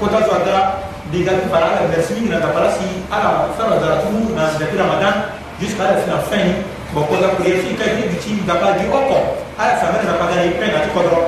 [0.00, 0.82] kota zo atara
[1.12, 4.50] dégati par ala versi min na ka bala si ala fɛn dɔ dara tugu na
[4.50, 5.12] sidaki ramadan
[5.60, 6.54] jusqu'à la fina fɛn ye
[6.92, 9.18] bon kota prière si ka di ci da ka di ɔkɔ
[9.60, 11.18] ala sa mɛn na ka da ye pɛn na ti kɔdɔrɔ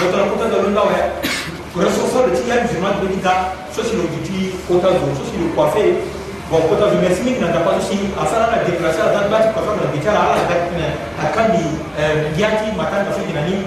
[0.00, 0.98] dɔtɔrɔ kota zo lunda wɛ
[1.84, 5.50] ressource de ti ya musulman de ni ka sosi lo juti kota zo sosi lo
[5.58, 5.84] coiffé
[6.48, 9.28] bon kota zo merci min na ka pas si a sara na déplacer a zan
[9.28, 10.86] ba ti kɔfɛ na bi tara ala da kina
[11.20, 11.64] a kan di
[12.40, 13.66] yati matan ka so jina ni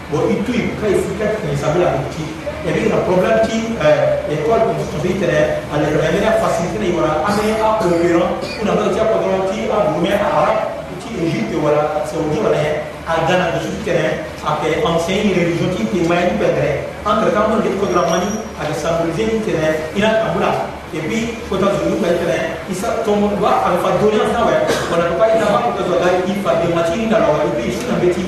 [0.11, 0.51] Bon, itu
[0.83, 2.23] kai sikat ni sabila ki
[2.67, 3.79] ebi na problem ki
[4.27, 8.65] école qui sont déterre à l'école mais la facilité ni voilà amé a opérant ou
[8.67, 12.43] na ba ti a programme ki a gourmet arabe ki égypte voilà c'est au jour
[12.43, 12.59] là
[13.07, 17.47] à Ghana de sud terrain après enseigne une religion qui témoigne du père entre temps
[17.47, 20.51] on dit programme ni à le symboliser ni terrain il a tambula
[20.91, 24.59] et puis pourtant je nous terrain il ça tombe va avec fa donner ça ouais
[24.91, 27.71] on a pas il a pas pourtant il fa des matières dans la et puis
[27.71, 28.27] je suis un petit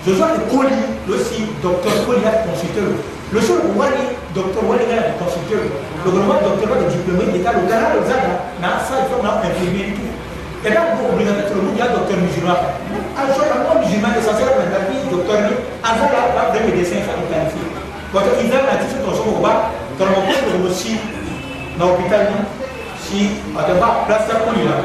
[0.07, 0.79] je vois le colis,
[1.11, 2.79] le si, docteur colis a consulté.
[2.79, 5.67] Le seul où Wali, docteur Wali a consulté, le
[6.07, 10.15] gouvernement docteur Wali diplômé, il est à l'Ogana, l'Ozana, dans ça, il faut imprimer tout.
[10.63, 12.55] Et là, vous obligez tout le monde, il y a docteur musulman.
[12.55, 15.51] Un jour, un musulman, l'essentiel, le docteur,
[15.83, 17.68] avant la, le médecin, il faut le
[18.13, 19.53] wato idan na cikin to saboda ba
[19.97, 20.97] tarmo ko da shi
[21.77, 22.37] na hospital ni
[23.05, 23.19] shi
[23.53, 24.81] a da ba plaster ko ni na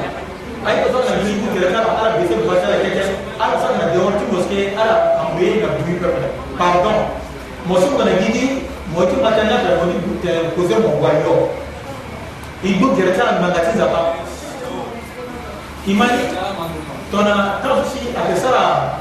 [0.68, 3.02] ai ko na ni ku da kana ala bi sai ba sai ke
[3.40, 6.08] ala san na da wani moske ala ambe na bi ka
[6.60, 6.96] pardon
[7.64, 11.00] mo so na gidi mo ti ma tan na da wani buta ko sai mo
[11.00, 11.32] wa yo
[12.60, 14.00] igbo gerata na ngati za ba
[15.88, 16.28] imani
[17.08, 19.00] tona tafsi akasara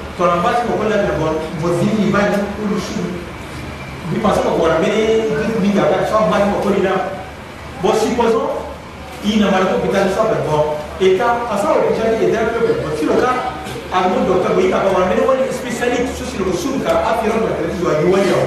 [0.21, 1.27] tɔnɔ ba ti kɔkɔ lɛmɛ bɔ
[1.61, 3.01] bɔzini yi ba ni olu su
[4.09, 4.89] bi parce que kɔkɔ la mɛ
[5.61, 6.93] bi ya ka sɔ ba ti kɔkɔ li la
[7.81, 8.49] bon supposons
[9.25, 10.57] il n'a pas l'hôpital sɔ bɛ bɔ
[11.01, 13.35] et ka a sɔ l'hôpital et d'un peu bɛ bɔ si le cas
[13.89, 16.91] a bɛ docteur bɛ yi ka bɔ wa mɛ ne wali spécialiste sur le ka
[17.01, 18.41] a fi yɔrɔ kɛlɛ ti wa yi wali yɔ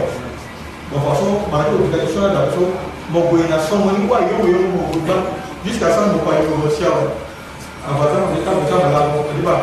[0.95, 2.63] bon façon mara l'hôpital sɔ la da so
[3.11, 5.17] mɔgɔ sɔn mɔ ni wa yɔmɔ yɔmɔ mɔgɔ yi ba
[5.67, 6.95] jusqu'à ça mɔgɔ yi mɔgɔ si yɔ
[7.83, 9.55] a ba ta mɔgɔ ta mɔgɔ ta mɔgɔ la mɔgɔ yi ba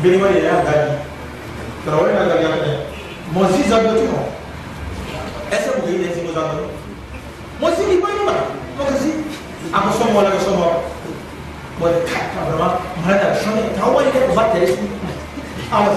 [0.00, 0.98] bɛnbali yɛrɛ y'a da di.
[1.84, 2.74] Tarawele n'a ka jaabi dɛ
[3.34, 4.18] mɔsi zanbɛti ma
[5.54, 6.66] ɛsɛ mɔgɔ yi lɛsi ko zanbɛti
[7.60, 8.34] mɔsi ni ba ni ma
[8.80, 9.10] mɔkasi
[9.68, 10.76] a ko sɔn mɔla ka sɔn mɔla
[11.80, 12.68] bɔn ka ta dama
[13.04, 14.80] mara da sɔn ye tarawele wali kɛ o ba tɛrɛ su
[15.68, 15.88] awa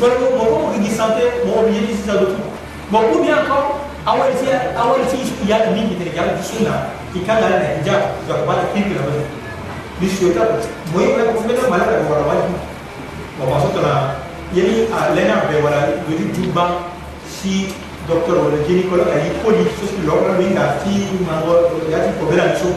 [0.00, 2.48] bɔn ko mɔgɔ mɔgɔ k'i sanfɛ mɔgɔ min ye ni sisan dɔ tuma
[2.92, 3.76] bɔn ko bien encore
[4.08, 5.18] awal ti awal ti
[5.52, 7.96] yala min kɛ yala ti sun na i kan ka na ja
[8.28, 9.20] jɔkɔba la kiri kiri la bɛ
[10.00, 10.64] ni suyota
[10.96, 12.44] mɔye bɛ ko fɛnɛ mara da wɔrɔba la
[13.36, 14.23] mɔgɔ ma sɔn tɔ la.
[14.54, 15.78] yani a lena be wala
[16.08, 16.64] yodi jubba
[17.26, 17.74] si
[18.06, 20.94] docteur wala jeni ko la yi poli sosi lokra be nga fi
[21.26, 22.70] mango yati ko bela nso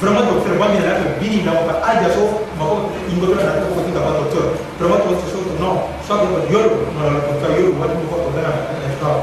[0.02, 2.22] vraiment docteur ba mi na ko bini na ko aja so
[2.58, 2.76] ma ko
[3.14, 4.46] ingo to na ko ko tinga ba docteur
[4.82, 5.70] vraiment ko so to no
[6.02, 9.22] so ko yor no la ko ta yor wala ko ko bela na ko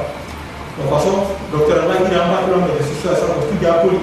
[0.78, 1.14] de façon
[1.50, 3.98] docteur ba ni na ma ko na ko so so ko tu ja poli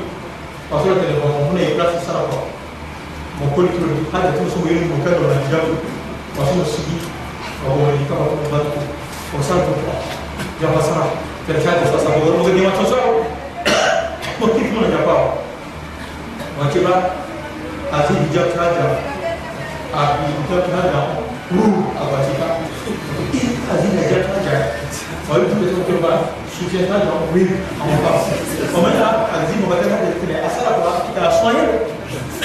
[0.68, 2.57] parce que le téléphone on est place ça quoi
[3.42, 5.76] mokolikolo hata ti moso moyele mokalo na nzambe
[6.40, 6.98] waso mosigi
[7.66, 8.78] wakolika wakombatu
[9.40, 9.94] osantoka
[10.62, 11.06] jabasara
[11.48, 13.12] tercade sasa mogodima tosao
[14.40, 15.38] mokilikolo japao
[16.60, 16.94] wakeba
[17.98, 18.86] ati hijabtaja
[20.02, 21.00] ati hijabtaja
[21.52, 22.46] ruu abatika
[23.72, 24.56] ati hijabtaja
[25.30, 26.12] walitumetokewa
[26.58, 28.12] sujetaja wili amapa
[28.76, 31.97] wamena azimo batataja tine asara kwa kita soyele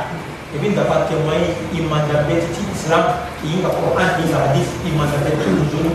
[0.57, 1.39] ebinda batte moy
[1.79, 3.05] imanda beti islam
[3.47, 5.91] inga ko an inga hadis imanda beti nzuru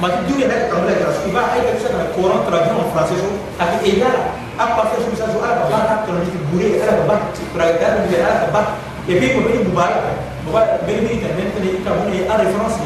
[0.00, 3.20] ma dure naka kamla kasu iba aika saka courant traduit en français
[3.58, 7.16] avec égard apa sa su sa su ala ba ka to ni buri ala ba
[7.54, 8.62] pra ka ni ala ba
[9.10, 10.14] e bi ko ni mubarak
[10.46, 12.82] mubarak bi ni ta men ni ka ni ala france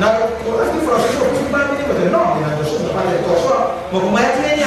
[0.00, 3.20] na ko ala france ko ku ba ni ko no ni na so ba ni
[3.20, 3.54] ko so
[3.92, 4.64] mo ko ma ti ni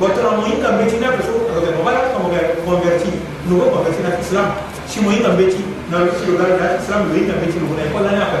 [0.00, 2.32] ko to mo ni ka mi ti na so ko de mubarak ko mo
[2.64, 3.10] converti
[3.52, 4.48] no ko converti na islam
[4.88, 5.60] si mo ni ka mi ti
[5.92, 8.40] na so ga islam ni ka mi ti no ko la ni apa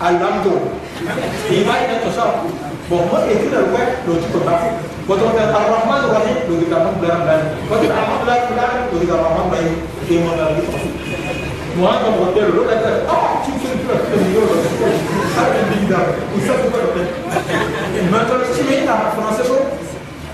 [0.00, 0.56] alamdo
[1.52, 2.48] ibada tosam
[2.88, 3.84] bahwa itu adalah kue
[4.16, 4.70] logik berbaku
[5.08, 7.40] Waktu kita Ar-Rahman wahid logika bulan bulan.
[7.66, 9.74] Waktu Rahman bulan bulan logika Rahman baik
[10.16, 10.92] iman lagi masuk.
[11.78, 14.54] Muat kamu hotel dulu kata ah cincin itu lah kita dulu
[15.34, 16.04] ada bingdar
[16.38, 17.06] usah juga hotel.
[18.06, 19.58] Mereka sih ini nama Francis tu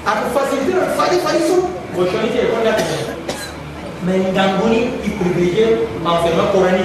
[0.04, 1.58] aku fasilitas fadi fadi tu
[1.96, 2.76] waktu ini dia pun dah
[4.04, 6.84] mengganggu ni di privilege maafkan korani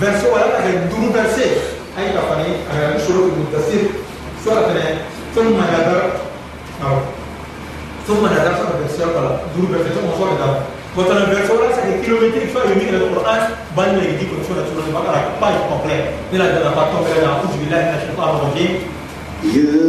[0.00, 1.52] verset ولا كان دون verset
[1.98, 2.48] أي كفاني
[3.06, 3.88] شروط المدثر
[4.44, 4.62] سورة
[5.36, 6.02] ثم نذر
[6.82, 6.94] أو
[8.08, 10.60] ثم نذر سورة verset ولا دون verset ثم سورة نذر
[10.96, 13.40] وتنا verset ولا كان كيلومتر يفعل يمين إلى القرآن
[13.76, 15.98] بل لا يديك سورة سورة البقرة باي كومبلي
[16.32, 18.72] من هذا الأطفال أعوذ بالله من الشيطان الرجيم
[19.44, 19.86] يا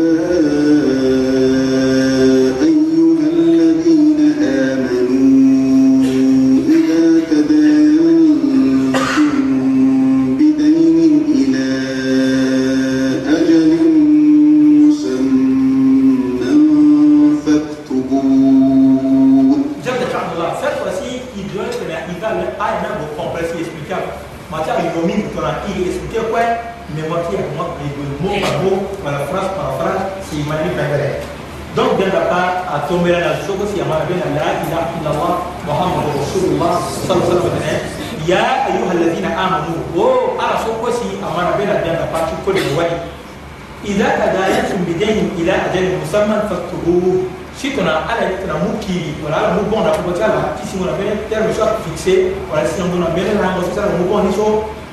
[46.15, 47.27] musamman faktuhu
[47.59, 50.41] si tona ala ye tona mu kiri wala ala mu bɔn na kɔbɔ tia la
[50.55, 52.13] kisi ŋɔna bɛɛ tɛrɛ so a fixe
[52.47, 54.45] wala sisan ŋɔna bɛɛ la ŋɔ sisan mu bɔn ni so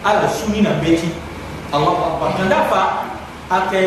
[0.02, 1.08] ala suni na bɛɛ ti
[1.70, 2.80] alahu akbar kan da fa
[3.54, 3.80] a kɛ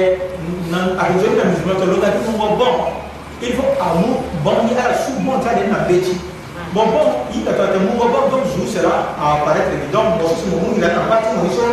[0.72, 2.74] na a kɛ joli na musulma tɔ lota ti mɔgɔ bɔn
[3.44, 4.08] il faut a mu
[4.40, 6.16] bɔn ni ala su bɔn ta de na bɛɛ ti
[6.72, 10.08] bon bɔn i ka taa tɛ mɔgɔ bɔn donc zu sera a paraître que donc
[10.24, 11.64] mɔgɔ sisi mɔgɔ mu yira kan ba ti mɔgɔ so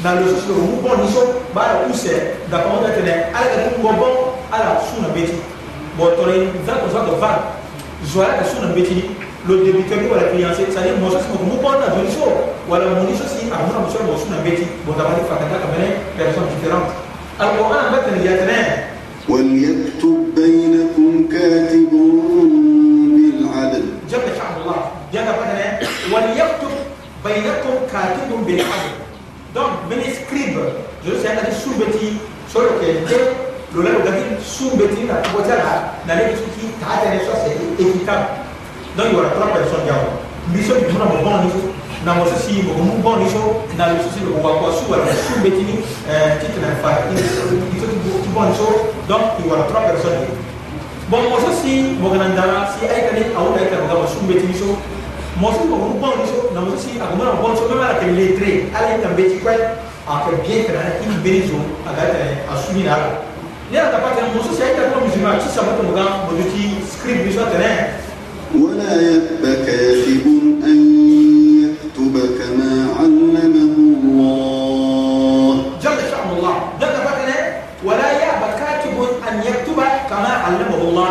[0.00, 1.20] na le sisi mɔgɔ mu bɔn ni so
[1.52, 2.12] ba la u sɛ
[2.48, 5.32] d'accord on tɛ tɛnɛ ala ka ti mɔgɔ bɔn ala suna beti
[5.98, 9.04] bɔtɔre vingt pour cent de vingt zoya ka suna beti ni
[9.46, 12.24] lo débiteur ni wala client c'est à dire mɔsɔ sɔrɔ mu bɔn na joli so
[12.68, 15.60] wala mu ni sosi a muna muso mɔ suna beti bon dabali fa ka taa
[15.64, 15.86] ka mɛnɛ
[16.18, 16.90] personne différente
[17.38, 18.60] alors an bɛ tɛmɛ yatɛnɛ.
[19.28, 21.92] وليكتب بينكم كاتب
[23.14, 23.84] بالعدل.
[24.10, 24.78] جل شأن الله
[25.12, 25.66] جل بدنا
[26.12, 26.74] وليكتب
[27.24, 28.90] بينكم كاتب بالعدل.
[29.54, 30.58] Donc, ben escribe,
[31.06, 31.70] je sais, elle a dit sous
[33.74, 35.56] lola lobaki sumbe tini na tokotya
[36.06, 37.50] na leki soki taata ne so ase
[37.82, 38.26] équitable
[38.96, 40.10] donc il y aura trois personnes yango
[40.48, 41.60] mbiso bimuna mobon ni so
[42.04, 43.42] na mosusi mokomubon ni so
[43.78, 45.74] na losusi lokobakua su wala sumbe tini
[46.40, 48.66] titre na fa isokibon ni so
[49.08, 50.28] donc il y aura trois personnes ye
[51.10, 54.66] bon moso si mogo na ndala si ayekani awuna ayekani moga mosumbe tini so
[55.40, 59.36] mosusi mokomubon ni so na mosusi akomona mobon so meme alake lettre ala yeka mbeti
[59.38, 59.54] kue
[60.12, 61.58] ake bien tene na ini beni zo
[61.88, 63.29] aga tene asumi na ala
[63.70, 64.28] ولا يبقى كاتب
[70.66, 77.28] أن يكتب كما علمه الله جل شأن الله ده تبعت
[77.84, 78.96] ولا يبقى كاتب
[79.28, 79.78] أن يكتب
[80.10, 81.10] كما علمه الله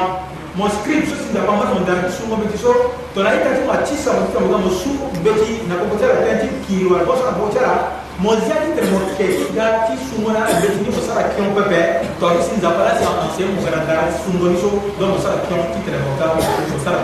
[0.57, 3.67] mo script so sin daba mata mundar su mo beti so to na ita tu
[3.69, 4.91] ma tisa mo tisa mo mo su
[5.23, 5.63] beti
[8.21, 11.79] mozali tɛ mɔkɛ ka ti sumana a bɛ ni musa ka kɛn pɛpɛ
[12.19, 15.61] tɔɔrɔ sin zapala sin an sen mɔgɔ la dara sundɔni so donc musa ka kɛn
[15.71, 16.99] ti tɛrɛ mɔgɔ musa la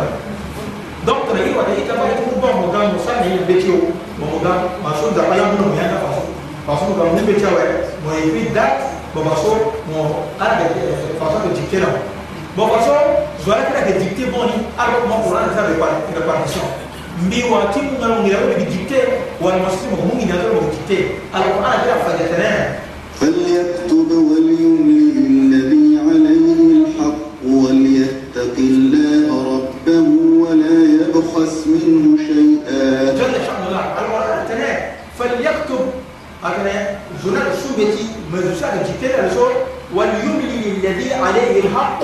[1.07, 3.77] donc tɛrɛ yiri wata i ka bɔ ko ba mɔgɔ musa ne ye bɛ tiyo
[4.19, 4.51] mɔgɔ
[4.83, 6.09] maso zapala mun mɔ yan nafa
[6.67, 7.67] faso mɔgɔ ne bɛ tiyo wɛrɛ
[8.03, 8.65] mɔ ye bi da
[9.15, 9.51] bɔbɔso
[9.87, 9.99] mɔ
[10.35, 10.71] ala de
[11.15, 11.89] faso de dicté la
[12.59, 12.93] bɔbɔso
[13.39, 16.83] zɔrɔ kɛra ka dicté bɔni ala bɛ kuma kuran de sa répartition
[17.23, 18.99] mbiwa timu ngalo ngira ko bigite
[19.41, 20.97] wal muslimu mu ngira ko bigite
[21.37, 22.51] alquran kira fajatana
[23.15, 27.15] فليكتب وليملل الذي عليه الحق
[27.47, 30.05] وليتق الله ربه
[30.43, 32.81] ولا يبخس منه شيئا
[33.15, 34.71] جل شأن الله القرآن تنا
[35.19, 35.83] فليكتب
[36.43, 36.75] أكنا
[37.23, 38.03] زنا السوبتي
[38.33, 39.51] مزوسا الجتير الزور
[39.95, 42.03] وليملل الذي عليه الحق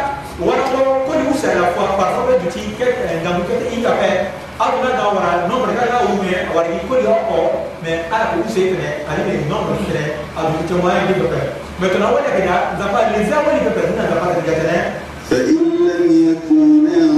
[0.44, 3.56] wala ko ko ni usa la fois par fois du ti que euh, dans que
[3.72, 7.16] il a fait ala da wala non mais là où mais wala il ko yo
[7.30, 7.38] ko
[7.84, 11.50] mais ala ko usé que ale mais non mais a du témoin il peut faire
[11.80, 15.08] maintenant wala que là ça pas les gens wala que personne n'a pas de gâteau
[15.32, 17.11] فإن لم يكونا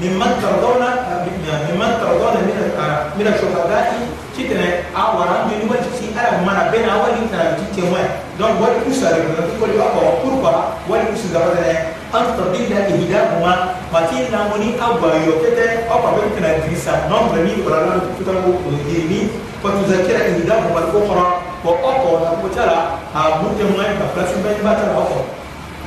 [0.01, 3.85] ممن ترضون آه، ممن ترضون من آه، من الشهداء
[4.37, 4.67] كتنا
[5.03, 8.07] أورا من وين تسي أنا ما بين أول إنت تتيم وين
[8.39, 10.53] دون وين كوسا لكن كل يوم أو كربا
[10.89, 11.79] وين كوسا لكن
[12.17, 13.53] أن تبين إهداهما
[13.93, 19.21] فتين نامني أبا يوكتة أبا بين كنا دريسا نام رمي ولا لا تكتبوا وجيني
[19.63, 21.25] فتذكر إهداهما الأخرى
[21.65, 22.79] وأقوى نقتلا
[23.15, 25.23] أبوك وين كفلاس بين باتر أقوى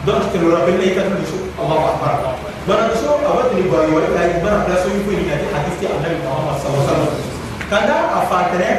[0.07, 3.89] دون تكلوا ربنا يكتبوا الله أكبر الله bana oh, da lah, so a wani boleh
[3.97, 6.81] wani kayi bana da so yiko ni na a kiske a nan ba ma sawa
[6.85, 7.07] sawa
[7.73, 8.71] kanda apa fatare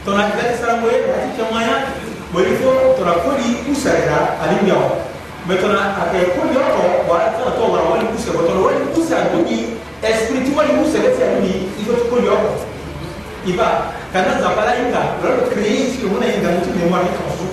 [0.00, 1.74] to na da sara mo yi yang cikin maya
[2.32, 4.80] mo yi fo to na ko di usare da ali miyo
[5.44, 8.40] me to na a kai ko orang ko wa ta to wa wani kuse ko
[8.48, 9.58] to wani kuse a ko di
[10.00, 12.52] esprit wani kuse da sai ni i to ko yo ko
[13.44, 13.68] i ba
[14.16, 17.12] kanda za fara inga ro ro kreyi shi ko na inga mutu ne ma ni
[17.12, 17.52] ko su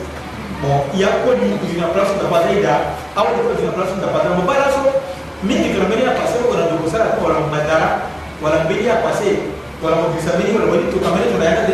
[0.64, 4.40] mo ya ko di ina plaso da badaida awu ko di ina plaso da badaida
[4.40, 4.56] mo ba
[5.44, 7.90] mini kalau beri apa sih orang dulu sekarang orang bandara
[8.40, 9.34] orang beri apa sih
[9.84, 11.74] orang mau bisa mini orang beri tukar mini orang yang ada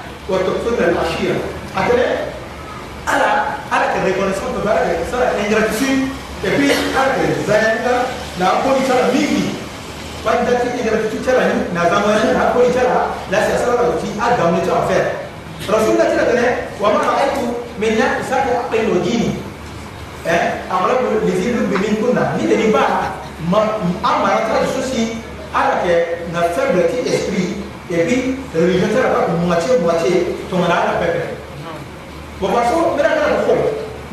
[0.31, 1.39] وتكفرن العشيرة
[1.75, 2.15] حتى ليه؟
[3.09, 3.29] ألا
[3.73, 5.91] ألا كده يكون سبب بارك سارة إنجلتسي
[6.43, 8.05] يبي أرك زينك
[8.39, 9.43] لا أقول سارة ميجي
[10.25, 15.03] وأنت في إنجلتسي ترى نظام وين أقول ترى لا سيصير لك في أدم نتوفر
[15.69, 17.37] رسولنا ترى كده وما رأيت
[17.81, 19.31] من ناس ساكت أقل وديني
[20.71, 22.89] أغلب الذين لب منكنا نيجي نباع
[23.51, 23.57] ما
[24.05, 25.15] أما نترى سوسي
[25.55, 27.60] ألا كده نفسر بلتي إسبري
[27.93, 30.11] et puis religion ça va moitié moitié
[30.49, 31.35] ton ala la pepe
[32.39, 33.53] bon parce que mira kana ko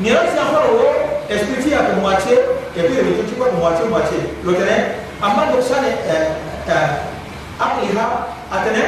[0.02, 0.84] ni ra si afara wo
[1.30, 2.34] esprit ya ko moitié
[2.76, 5.90] et puis religion tu vois moitié moitié lo tene amma donc ça ne
[7.62, 8.04] appliha
[8.50, 8.84] atene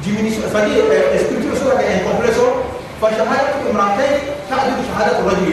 [0.00, 0.80] diminution ça dit
[1.14, 2.50] esprit sur la incompletion
[3.00, 4.12] فشهادة امرأتين
[4.50, 5.52] تعدل شهادة الرجل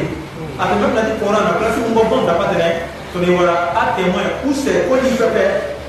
[0.63, 2.67] أتمنى أن القرآن أقرأ في مبابون دفاتنا
[3.13, 5.72] تنورا أتمنى أن أسر كل شبه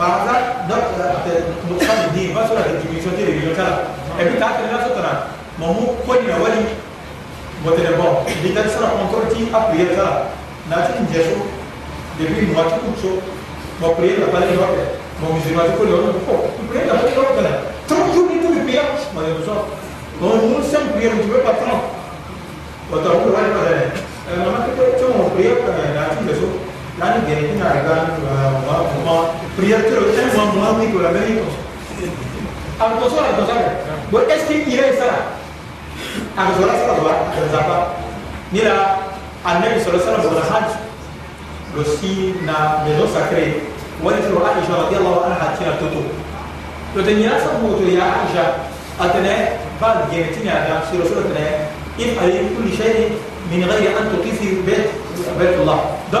[0.00, 0.32] faransa
[1.68, 3.76] nuksan di ba sɔrɔ division te région ta la
[4.18, 5.12] et puis taa kɛlɛ sɔrɔ tana
[5.60, 6.60] mɔmu ko ɲinɛ wali
[7.64, 10.16] bɔtɛnɛ bɔn l'état sara encore ti appuyer ta la
[10.72, 11.36] naati n jɛso
[12.16, 13.10] depuis mɔgɔti k'u so
[13.80, 14.80] mɔ prier la pale nɔfɛ
[15.20, 16.34] mɔ musulman ti ko le eh, yɔrɔ fɔ
[16.70, 17.52] prier la pale nɔfɛ la
[17.88, 19.60] trop jour ni tout le pays mɔ yɛrɛ sɔrɔ
[20.20, 21.84] donc nous sommes prier tu veux pas prendre
[22.92, 25.99] o tɔ ko wali pa dɛ mama kɛ tɛ tɛ mɔ prier pa
[27.00, 28.08] يعني جايين عربان
[29.04, 29.24] وما
[29.58, 31.42] بريتر وتم ومامي ولا مريكو
[32.82, 33.56] الدكتور الدكتور
[34.12, 35.20] بقول اسكي إيه سنة
[36.38, 37.86] الدكتور سنة دوا الدكتور
[38.52, 38.96] نلا
[39.52, 40.70] النبي صلى الله عليه وسلم حج
[41.76, 43.52] لسي نا بلو سكري
[44.02, 46.02] ولتر عائشة رضي الله عنها تنا تتو
[46.96, 48.46] لتنيا سبوتو يا عائشة
[49.00, 49.48] أتنا
[49.82, 51.32] بعد جيتني على سيرة سورة
[52.00, 53.18] إن أريد كل شيء
[53.52, 54.86] من غير أن تقيسي بيت
[55.38, 56.20] بيت الله ده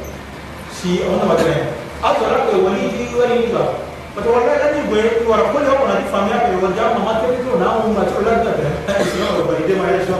[0.81, 1.69] si ona magana
[2.01, 3.77] ato ala ko wali ji wali ni ba
[4.17, 6.73] but wala la ni gwe ko wala ko le ko na ti famia ko wala
[6.73, 9.77] ja ma ke to na um ma to la ta ta islam ko bari de
[9.77, 10.17] ma ya so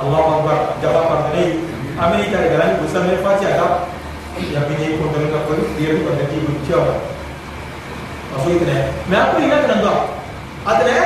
[0.00, 1.44] allah akbar jaba pa ne
[2.00, 3.84] ameni ta ga ni gusa me fa ta
[4.48, 6.78] ya bi ni ko to ka ko ye ko ta ti ko cha
[8.40, 8.76] afu itne
[9.12, 9.92] मैं आपको ये कहना दो
[10.72, 10.96] अतने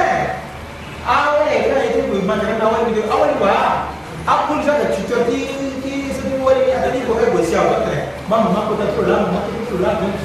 [1.03, 3.91] awale ina yete ko imana na awale video awale wa
[4.23, 5.51] akul za ka chicho ti
[5.83, 9.07] ti se ti wale ya ni ko e go si awale ماما ما كنت تقول
[9.13, 10.25] لا ما كنت تقول لا ما كنت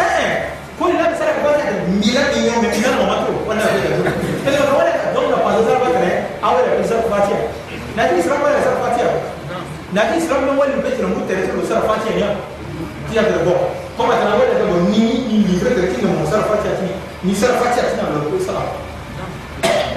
[0.00, 0.32] ايه
[0.80, 3.60] كل ده بسالك بقى ميلاد يوم ميلاد ما تقول ولا
[4.52, 7.48] كده ولا دول ما بازار بقى اول بازار فاتيا
[7.98, 9.10] لكن اسلام ولا بازار فاتيا
[9.94, 12.36] لكن اسلام من وين بيت لما كنت تقول بازار فاتيا يا
[13.12, 13.60] تيا ده بقى
[13.98, 16.86] كما كان ولا ده ني ني ني كده كده بازار فاتيا تي
[17.24, 18.68] ني بازار فاتيا تي انا بقول سلام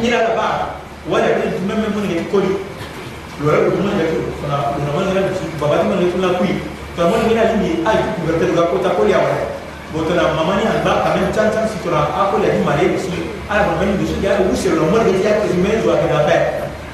[0.02, 0.52] ني لا بقى
[1.10, 2.50] ولا بنت من من من كل
[3.42, 6.48] لو رجل من يقول فانا من غير بابا من يقول لا كوي
[7.02, 9.38] tomoni mina lingi ali ah, couverture ga kota kolia wala
[9.94, 13.10] botona mamani alba quand même tian tian sitola akolia di male si
[13.50, 16.38] ala ah, mamani ah, de sugi ala wusi lo mori ya kuzimezo akina ba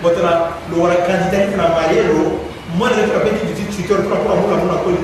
[0.03, 0.31] botona
[0.71, 2.39] lo wala candidat ni na male lo
[2.79, 4.99] mori de fra petit du tuteur pour pour amuna muna koli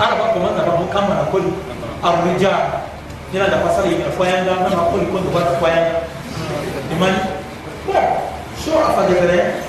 [0.00, 1.52] ala ba comment na ba mo kama na koli
[2.00, 2.52] arruja
[3.30, 6.00] nina da pasala yi na foyanga na ma koli kondo ba foyanga
[6.96, 7.20] imani
[7.84, 8.08] bon
[8.56, 9.68] so afadegere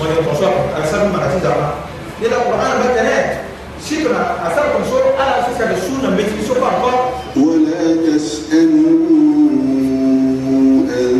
[0.00, 1.68] mɔgɔ tɔsɔ a sanu mara sisan ma
[2.20, 3.16] ne la kɔrɔ an bɛ tɛnɛ
[3.90, 6.54] شكرا أسألكم شو أنا أسألك السنة مثل شو
[7.36, 9.08] ولا تسألوا
[11.00, 11.16] أن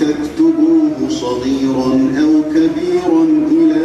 [0.00, 1.90] تكتبوه صغيرا
[2.22, 3.82] أو كبيرا إلى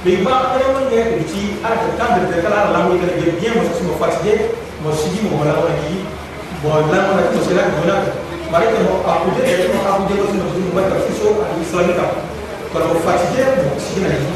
[0.00, 3.50] beiba tere wani ya kirci har ta kan da kala ala mu tare ge biye
[3.52, 4.32] mu sima fatije
[4.80, 5.98] mu sigi mu wala wani gi
[6.62, 7.96] bo la mu na to sela gona
[8.52, 11.52] mari ke mo a kuje ya mo a kuje wasu mutum mu ta fiso a
[11.64, 12.04] islamika
[12.72, 14.28] ko mo fatije mu sigi na gi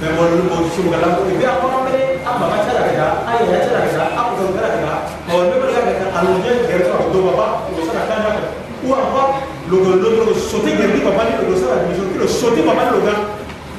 [0.00, 2.56] me mo lu mo sigi wala mu be a ko mo ne a ba ma
[2.66, 4.92] tara ga a ya tara ga a ko ga tara ga
[5.26, 8.06] mo ne ba ga ga a lu je ge to do ba ba ko sa
[8.08, 8.42] ka na ko
[8.90, 9.22] wa ba
[9.70, 12.16] lo go lo go sote ge bi ba ba ni ko sa ni so ki
[12.22, 12.84] lo sote ba ba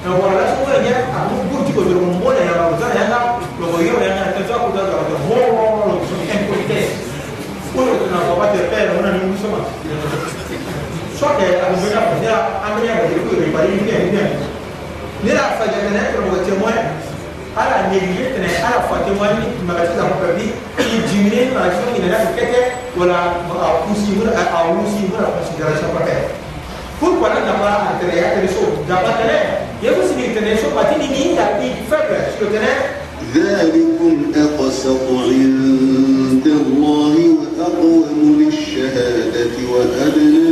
[0.00, 6.88] 那我来说一下，俺们过去个就是摸来呀，我这人呢，如果有人呢，就照顾到这个摸摸摸摸，从天过一代，
[7.76, 9.60] 过了那老百姓带了我那牛什么？
[11.20, 14.24] 说的俺们国家不行，俺们家国家不行，把人家人家，
[15.20, 15.98] 你那发现呢？
[16.16, 16.80] 如果怎么样？
[17.52, 18.48] 阿拉年纪呢？
[18.64, 19.20] 阿拉发现么？
[19.36, 20.40] 你那个怎么办的？
[20.40, 20.48] 你
[21.12, 26.08] 今年嘛，就你那个姐姐，我那我啊，呼吸不了，啊，呼吸不了，呼吸不了，什么的。
[26.96, 29.68] 不管那哪方，这里还是说，哪方的呢？
[33.34, 40.50] ذلكم أقسط عند الله وأقوم للشهادة وأدنى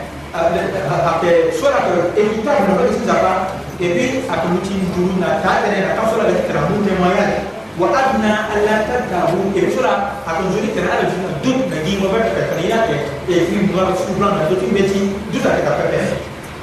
[0.31, 3.37] que soit que éviter de ne pas pas
[3.81, 6.87] et puis à que nous tiens du na cadre na quand cela avec la bonne
[6.87, 7.43] témoignage
[7.75, 11.67] wa adna alla tadahu et puis cela à que nous tiens à la vie doute
[11.69, 12.95] na dit mauvais que quand il y a que
[13.27, 16.15] et puis nous avons sous plan na doute mais doute avec la paix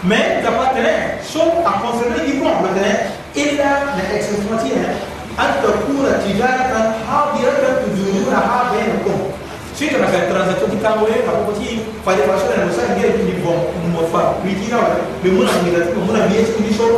[0.05, 4.97] mais d'après tenir sont à concerner du bon le tenir et là la expression tiens
[5.39, 9.19] أن تكون تجارة حاضرة تديرونها بينكم
[9.79, 11.69] swite na transaction kitaweka kokoti
[12.05, 13.53] fadefasio nanosangere ndivwa
[13.95, 14.89] mofa wikirawa
[15.23, 16.89] bemuna negative muna miezi kulisho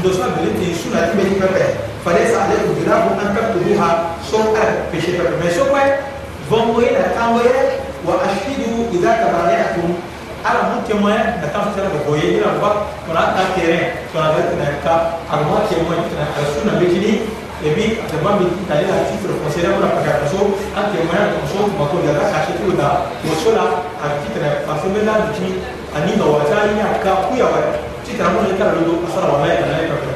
[0.00, 1.64] ndosa belete suna tibe tipepe
[2.04, 3.90] fadesa ale kugirago impact ruha
[4.30, 5.82] so ala péché pepe mais so kwe
[6.50, 7.56] vongoye na tangoye
[8.06, 9.90] wa ashidu idha tabayatum
[10.48, 12.70] ala mon témoin na tan fasara ko goye ila va
[13.10, 14.94] on a ta terrain sur la bête na ka
[15.30, 17.12] ala mon témoin na suna bekini
[17.64, 22.12] e además mi tale la titre considérable la pagation anche una cosa ma con la
[22.12, 25.56] racca che tu da mochola a titre pasomela di
[25.96, 27.60] ani no wajani aka kuya wa
[28.04, 30.14] titra mo ka lo asara wa ya na ka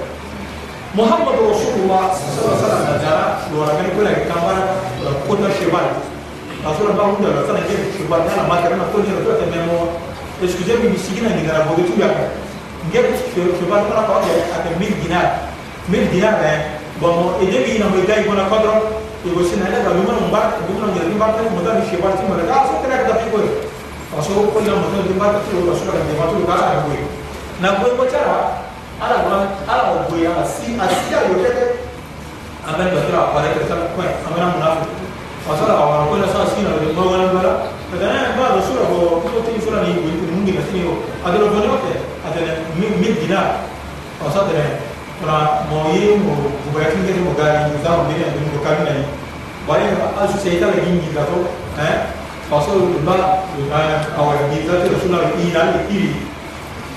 [0.90, 4.58] محمد رسول الله صلى الله عليه وسلم نجارة ورغم كل الكاميرا
[5.28, 5.86] كنا شبان
[6.66, 7.62] رسول الله هو ده رسول الله
[7.94, 9.78] شبان أنا ما كنا كل شيء رسول الله مو
[10.42, 12.10] إسكوزي بيسيجنا نجارة بودي تبيا
[12.90, 13.06] نجيب
[13.60, 15.26] شبان أنا كأني أكمل دينار
[15.94, 20.04] مل دينار يعني bon edebi na mbe dai bona kodro e go sina daga mi
[20.04, 22.76] mona mba mi mona ngira mba ta mo ta ni sheba ti mona ga so
[22.84, 23.40] kera da piko
[24.20, 26.44] aso ko na mo ta ni mba ta ti ro so ka ni mba tu
[26.44, 26.92] ga sa ko
[27.64, 28.36] na ko ko tara
[29.00, 29.32] ala go
[29.64, 31.64] ala go go ya si asi ya yo tete
[32.68, 34.68] amen ba tra pare ka ta ko amen mo na
[35.40, 37.52] fu aso la wa ko na sa si na ni mo wa na bara
[37.88, 40.76] ka na ba ro so ko ko ti sura ni go ni ngi na si
[40.84, 41.96] ni o adro go ni o te
[42.28, 43.64] adene mi mi dinar
[44.20, 44.89] aso adene
[45.20, 49.04] para moye mo v kubayatu ngere mo gari ni zamu ngere ni mo kari nai
[49.68, 51.44] bari asu o seita le gingi da to
[51.76, 52.08] eh
[52.48, 53.44] paso u ba
[54.16, 56.10] awa gingi da to suna ira ni iri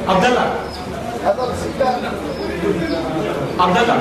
[0.08, 0.47] Abdallah.
[3.60, 3.99] Abdallah.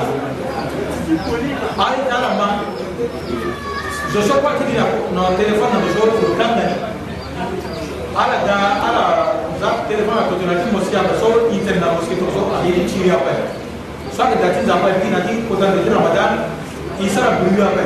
[1.83, 2.47] Ai talamba.
[4.13, 4.75] zoso kwatiri
[5.15, 6.65] na telefone na zoso programme
[8.21, 8.55] ala da
[8.87, 9.05] ala
[9.59, 13.09] za telefone na kotona ti moski apa so internet na moski to so ayeli tiri
[13.09, 13.33] apa
[14.15, 16.31] so aka da ti nzapa ti na ti kota na ti ramadan
[17.01, 17.85] i sara bulu apa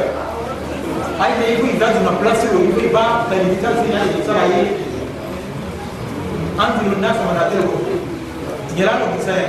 [1.23, 4.61] ayi na ibu idadu na place lo ibu iba benedita ti na ibu sara ye
[6.59, 7.77] antiru na sama na tele ko
[8.75, 9.47] nyela no bisa ye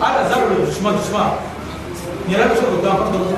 [0.00, 1.22] ala zaro lo dusuma dusuma
[2.32, 3.36] nyela lo so ko dan ko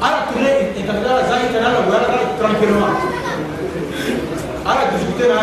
[0.00, 2.96] 알아 그래 일단 알아 자기 때 알아 왜 알아 트랑피로만
[4.66, 5.42] 알아 그 죽대 알아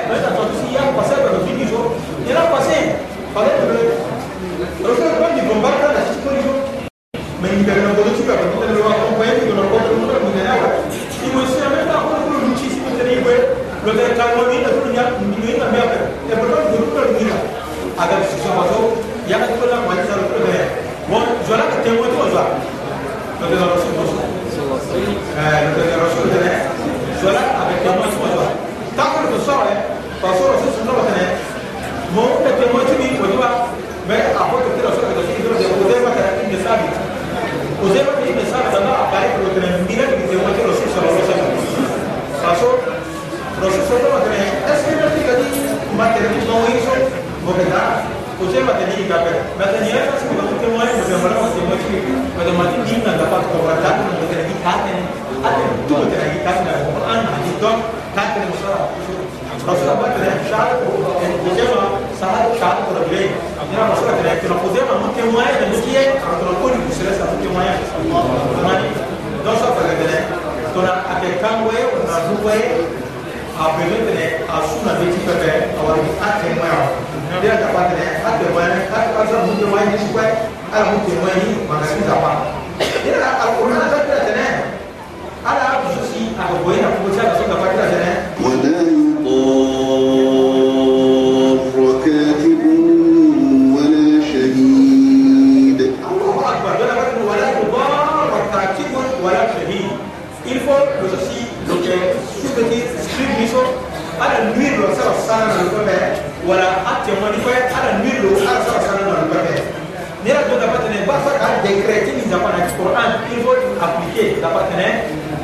[112.31, 114.85] dapat ada Quran, ilmu, aplikasi, dapat kena.
[114.87, 114.95] Eh?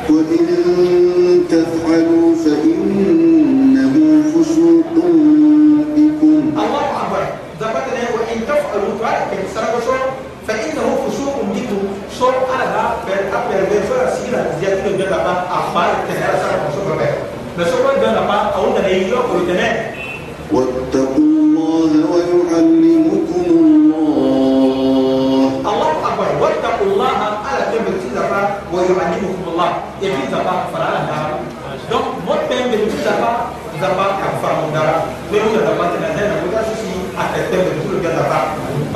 [0.08, 1.07] Kudilu.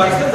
[0.04, 0.31] Bastante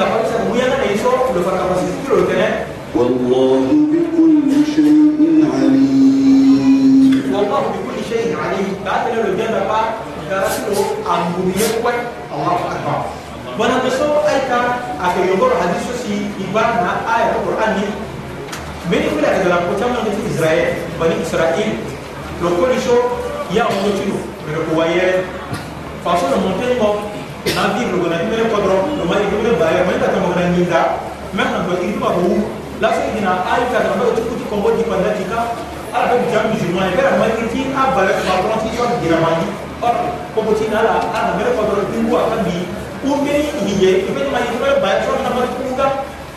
[41.37, 42.57] mere pagoro tingu apa di
[43.05, 43.31] umi
[43.69, 45.87] hiye ipe ma ipe ma ba tro na ma kuga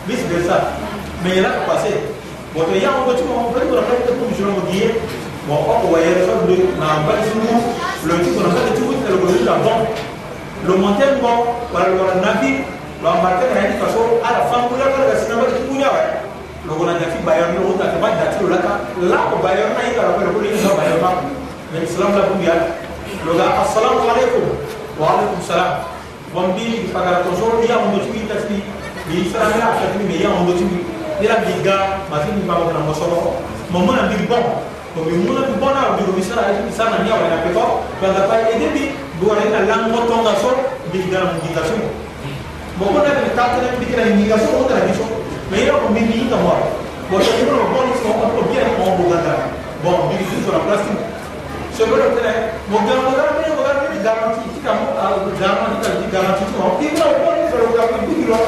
[0.05, 0.77] bis besa
[1.25, 2.13] mera pase
[2.53, 4.87] bo te ya on go chuma on pe go rapa te pumi jono diye
[5.49, 7.49] bo o go ye so du na ba tingu
[8.05, 9.79] lo ti ko na ka tingu te lo go ni lavon
[10.69, 11.33] lo monter go
[11.73, 12.61] wala go na nabi
[13.01, 16.01] lo marke na ni paso ala fangu ya ka sina ba tingu nya ba
[16.69, 19.17] lo go na nya fi ba yo no ta ba da tro la ka la
[19.33, 21.09] go lah, ba yo na ka ro ko ni ba yo ba
[21.73, 22.53] men salam la ku ya
[23.25, 24.47] lo ga assalamu alaikum
[25.01, 25.73] وعليكم السلام
[26.35, 28.57] ومبي فقال كوسو يا مدوتي تفي
[29.09, 30.65] بي سلام لا تفي مي يا مدوتي
[31.25, 31.75] يا بيغا
[32.11, 33.31] ما في ني بابا نمو سوبو
[33.73, 34.45] مامونا بي بون
[34.97, 37.65] ومي مونا بي بون على بيرو مسرا اي سانا نيا ولا بيكو
[38.01, 38.83] بدا باي ايدي بي
[39.21, 40.49] دوار ina lango tonga so
[40.93, 41.75] bigda mugida so
[42.79, 45.05] moko na bi ta tele bi kira ngiga so o tra bi so
[45.51, 46.53] me yo ko mi ni ka mo
[47.09, 49.33] bo so ni ko bon so ko ko bi ko bo ganda
[49.83, 50.99] bon bi su so la plastic
[51.77, 52.33] so ko tele
[52.71, 54.83] mo ganda mo ganda mo ganda garanti itikadi
[55.37, 58.39] garanti ti i bena kone sɔrɔ wulakun dugu lɔ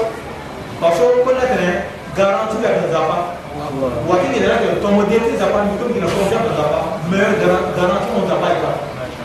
[0.79, 1.69] ka fɔ ko ne tɛnɛ
[2.17, 3.15] garanti bɛ ka zaba
[4.09, 6.79] waati de yɛrɛ tɛnɛ tɔmɔden ti zaba ni to gina tɔmɔden ka zaba
[7.09, 7.17] mɛ
[7.77, 8.71] garanti mo zaba yi ka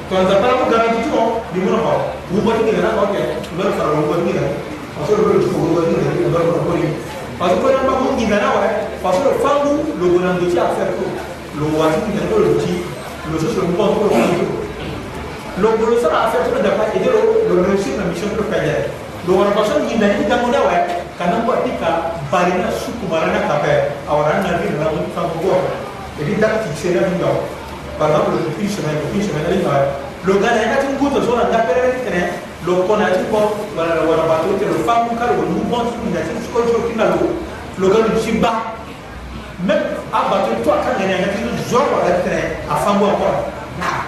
[0.08, 1.22] tɔn zaba ko garanti ti mo
[1.52, 1.92] ni mun ma
[2.32, 4.50] wubɔli de yɛrɛ ka kɛ u bɛ fara wubɔli de yɛrɛ
[4.98, 6.86] faso de bɛ dugu wubɔli de yɛrɛ u bɛ fara wubɔli
[7.38, 8.68] parce que ko n'an b'a fɔ gina na wɛ
[9.02, 11.02] faso de fangu logonandoci a fɛ ko
[11.58, 12.84] lo waati gina ko lo ci
[13.32, 14.44] lo soso mɔgɔ ko lo fangu
[15.60, 18.86] lobolo sara afɛ tolo dafa ede lo lo réussir na mission tolo kajɛ
[19.26, 20.78] lo wara baso ni na ni dango da wɛ
[21.18, 25.02] kana bɔ ti ka bari na su kumara na kafɛ awara na bi na mo
[25.18, 25.58] fa ko
[26.18, 27.32] e bi da ti se na bi da
[27.98, 29.98] par exemple le fin semaine le fin semaine ali fa
[30.30, 32.22] lo gana na tin guto so na da pere ni tene
[32.64, 35.66] lo kona ti ko wala la wara bato te lo fa mu ka lo mu
[35.66, 37.34] bon su ni na ti ko jo ki na lo
[37.82, 38.54] lo gana ji ba
[39.66, 43.42] même abato to aka ngene na ti zo wala tene afa mo akora
[43.82, 44.07] na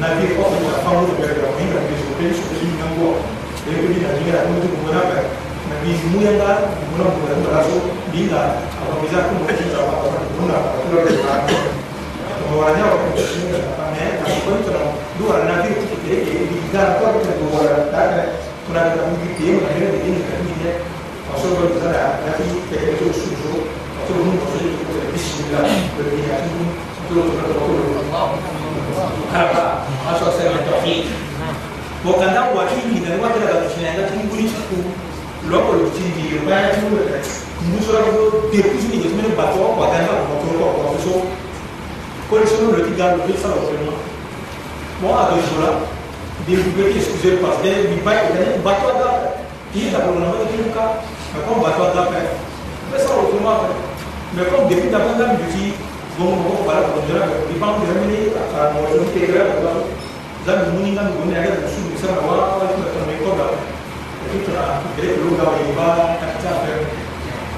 [0.00, 2.74] na bi ko da fa mu da ga mun ga bi su pe su din
[2.82, 3.08] nan go
[3.64, 5.18] da ku da ni ga mu duk mu na ba
[5.70, 6.50] na bi mu ya ba
[6.90, 7.74] mu na mu da so
[8.10, 8.42] bi da
[8.80, 11.34] amma bi za ku mu ci ba ba mu na ba ku da ba
[12.48, 14.72] ma va ne ho capito a me a quanto
[15.16, 17.62] dura la vita che devi dare a qualche tua
[17.94, 18.22] dare
[18.66, 20.80] Tunare da un video, una vera di famiglie,
[21.30, 24.78] ma solo per usare la vita e il suo giù, ma solo un po' i
[24.86, 26.64] cose bisogna per dire a tutti,
[27.08, 28.40] solo per la loro
[29.30, 31.04] karaba a so sai ma tafi
[32.04, 34.28] ko kan da wa ki ni da wa da ga shi ne da u n
[34.30, 34.94] guri ku
[35.50, 39.34] lokol ci di ba ya tun da u s o ko de ku ni ni
[39.34, 41.12] ba to ko da na ko ko ko so
[42.30, 43.74] ko s no ti ga lo ti sa lo ko
[45.02, 45.92] mo a do jura
[46.44, 47.56] Dia juga dia excusez lepas.
[47.64, 49.40] dia lebih baik dan batu ada
[49.72, 51.00] dia tak perlu nama itu muka
[51.32, 53.52] macam batu ada apa selalu cuma.
[54.36, 55.64] Mereka macam demi dapat dalam jadi
[56.20, 59.76] gom gom balap bonjora di pang dia ni akan mau jadi tegra dalam
[60.44, 63.50] dalam mungkin kan guna ada musuh bisa bawa kalau kita mereka dah
[64.28, 64.64] itu cara
[64.98, 65.88] kita perlu dah riba
[66.20, 66.74] tak cara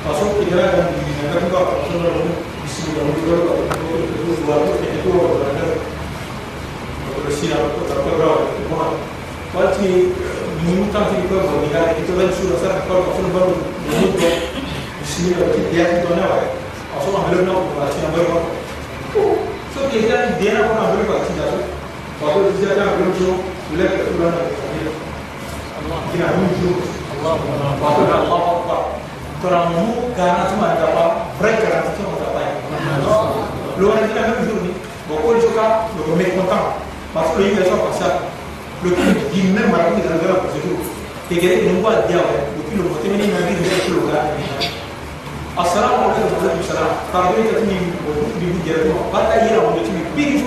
[0.06, 4.28] pasal tegra dan di negara kita pasal orang di sini orang di luar itu itu
[4.46, 5.54] luar itu itu orang
[7.34, 8.94] siap aku tak pernah aku mahu
[9.50, 10.12] pasti
[10.62, 13.64] minta si kau bagi dia itu lain sudah sangat kau kau pun baru tu,
[15.06, 16.46] sini lagi dia tu tuan apa
[16.98, 19.34] asal mahal nak buat macam apa kau
[19.74, 21.58] so kita dia nak buat apa kau cinta tu
[22.22, 23.30] kau tu dia nak buat tu
[23.74, 24.46] lek tu lah nak
[25.82, 26.74] Allah kita muncul
[27.10, 28.82] Allah Allah Allah Allah
[29.36, 31.06] Terangmu karena cuma ada apa
[31.36, 33.42] break karena cuma ada apa
[33.82, 34.72] luar kita kan muncul ni
[35.06, 36.66] Bukan juga, bukan mereka tahu.
[37.16, 38.20] parce que yinga soit comme ça
[38.84, 39.02] le plus
[39.32, 40.80] dit même à la fin de la procédure
[41.32, 43.96] et que nous voit dire le plus ah le moté mais il n'a dit que
[43.96, 44.36] le gars
[45.56, 49.80] assalamu alaikum wa rahmatullah pardon que tu me dis dire moi pas ta ira on
[49.80, 50.44] tu me pige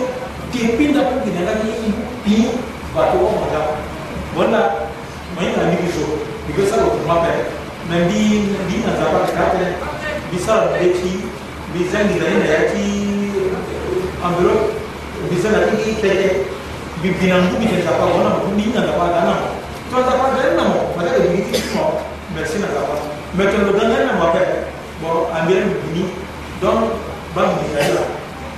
[0.54, 1.90] que pinda pour que n'a ni
[2.24, 2.46] pi
[2.94, 3.74] va to on là
[4.38, 4.62] voilà
[5.42, 7.50] mais n'a ni que ça parce que ça le mapper ah,
[7.90, 9.58] mais bi bi n'a pas de carte
[10.30, 11.26] bi ça le petit
[11.74, 13.34] bi zangi na ya ki
[14.22, 14.70] enveloppe
[15.34, 16.59] bi ça la ki pete
[17.02, 19.34] vina ndumi zakwaona ndumi ndakwadana
[19.92, 21.84] tozakwadanamo matake dimitisimo
[22.36, 22.96] merci nazakwa
[23.38, 24.56] mais tondodanganamo apeke
[25.02, 26.04] bon ambire ndumi
[26.62, 26.80] donc
[27.36, 28.04] bamisaila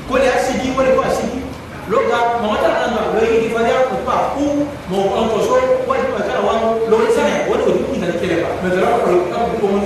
[0.05, 1.41] ko le asidi wala ko asidi
[1.89, 5.55] loga mamata na na lo yi fa ya ko pa ku mo on ko so
[5.89, 6.53] wala ko ta wa
[6.85, 9.79] lo le sana wala ko ni na kele ba mais là ko ka ko mo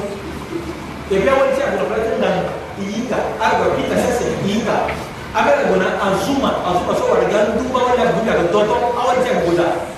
[1.08, 2.30] e bien wala ti ko prata na
[2.76, 4.84] yinga arba pita sasa yinga
[5.32, 9.32] abela gona azuma azuma so wala ga ndu ba wala buka ga dodo awal ti
[9.48, 9.91] ko da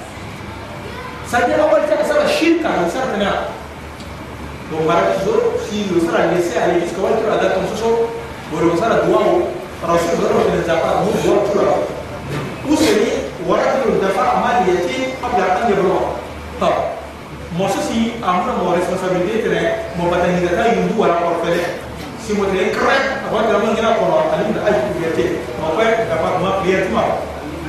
[1.34, 3.50] saya awal cakap salah syirik kan saya tanya
[4.70, 7.90] dong barang itu zor si dosa ni saya ada di sekolah tu ada tuan susu
[8.54, 9.38] baru masalah dua u
[9.82, 11.68] rasul baru kita dapat dua dua pura
[12.70, 13.10] usia ni
[13.50, 16.02] orang itu dapat amal dia ti apa yang akan dia berapa
[16.62, 16.76] tak
[17.58, 19.64] masa si amal mau responsibility tu ni
[19.98, 21.82] mau kata ni kata yang dua orang perfect
[22.22, 25.26] si mau tanya keren apa yang kamu ingin apa orang ini dah ayuh dia ti
[25.58, 25.82] mau apa
[26.14, 27.10] dapat mak dia tu mak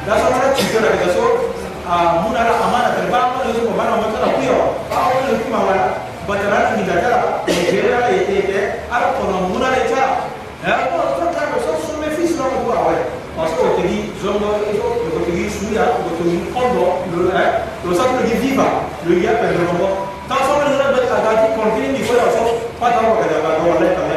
[0.04, 1.53] dasar mana cerita dari dasar
[1.84, 4.56] muna la amana tale ba ko yusufu bana mo tara kuyo
[4.88, 5.84] ba ko le kuma wala
[6.24, 10.24] batara ni datara nigeria le tete ara ko no muna le tara
[10.64, 12.96] ha ko to ta ko so so me fis no ko awe
[13.36, 17.36] parce que te di zongo eso ko te di suya ko te di kondo le
[17.36, 17.44] ha
[17.84, 18.64] lo sa ko di viva
[19.04, 22.16] le ya pe le mo ta so le na bet ka ti continue ni fo
[22.16, 22.48] la so
[22.80, 24.16] pa ta ko ka ba ko le ta le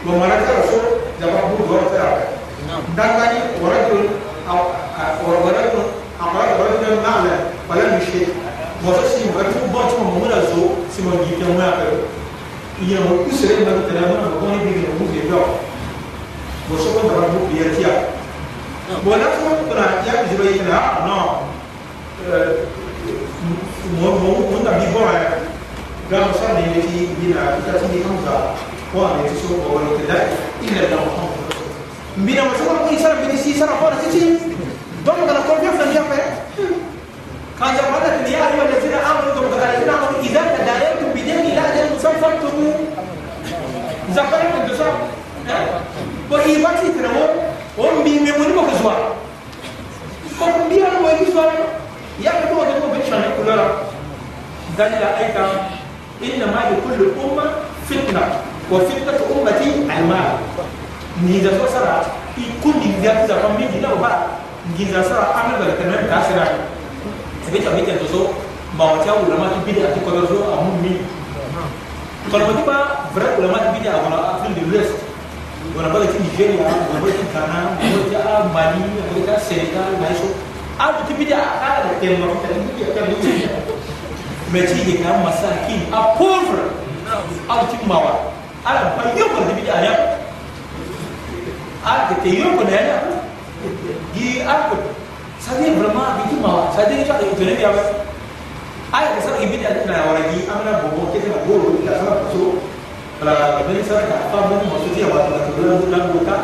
[0.00, 0.80] lo mara ta so
[1.20, 2.24] jaba bu do ta
[2.96, 4.08] dangani warajul
[5.44, 7.32] warajul akɔla kɔlɔ ti tɛn naa lɛ
[7.68, 8.20] kɔlɛ mi se
[8.84, 10.60] mɔtɔ si mɔtɔ ti bɔ ti mɔ mɔmɔ la zo
[10.92, 11.86] si mɔ yi tɛ ŋmɛ akɛ
[12.88, 15.38] yɛn o kusere mɛ tɛnɛ mɛ na mɔgɔ ni bi yɛn mu de dɔ
[16.68, 17.90] mɔsɔ ko dama mu bi yɛ tia
[19.02, 21.16] bon n'a fɔ kuna ya bi bɛ yɛlɛ a nɔ
[23.98, 25.26] mɔ mɔ mɔ na bi bɔ yɛ
[26.10, 28.54] gamusa ni yɛ ti bi na i ka ti di anw ta
[28.92, 30.18] ko a yɛ ti so mɔgɔ wɛrɛ tɛ dɛ
[30.62, 31.26] i yɛrɛ da mɔ kan
[32.16, 34.62] mbina mɔsɔ ko i sara bi ni si sara kɔrɔ titi.
[35.04, 35.76] دوم كان كل يوم
[37.60, 41.38] كان يوم كان يقول يا أيها الذين آمنوا دوم كان الذين آمنوا إذا تداينتم بدين
[41.40, 42.74] إلى أجل مسمى فاكتبوه
[44.14, 44.94] زكرت الدسام
[46.30, 47.26] وإيباتي تنمو
[47.78, 48.92] ومبي ميوني مكزوا
[50.40, 51.50] ومبي أنا مكزوا
[52.24, 53.64] يا كتو أدوكو بنشان كلنا
[54.78, 55.44] ذلك أيضا
[56.24, 57.44] إنما لكل أمة
[57.90, 58.22] فتنة
[58.72, 60.28] وفتنة أمتي المال
[61.24, 62.04] نيزة وسرعة
[62.38, 64.18] يكون نيزة تزاقم بيجي لا وبعد
[64.72, 66.44] ngiza sara anna da tanar da sira
[67.44, 68.20] sai ta bita to so
[68.80, 71.04] ba wata wura ma bida a cikin kwarzo a mun mi
[72.24, 72.78] to ba ba
[73.12, 74.88] bra wura ma bida a wala afil de res
[75.76, 79.44] wala ba ki jeni a wala ba ki kana wala ki a mani wala ki
[79.44, 80.32] sega na so
[80.80, 83.44] a bu ti bida a kala da tem ma ta ni ya ta mu ci
[84.48, 86.72] me ci ye ga masa ki a pover
[87.52, 88.12] a bu ti ma wa
[88.64, 89.92] ala ba yo ko bida ya
[91.84, 92.98] a ke yo ko na ya
[94.16, 94.74] di aku,
[95.44, 96.72] Saya belum ada itu mau.
[96.72, 97.82] Saya tidak cakap itu eh, nanti apa?
[98.96, 102.00] Ayah saya sangat ibu tidak nak orang di apa nak bobo kita nak bulu tidak
[102.00, 102.44] sama bosu.
[103.20, 106.36] Kalau kemudian saya tak apa mungkin maksudnya waktu nak bulu nak bulu buka.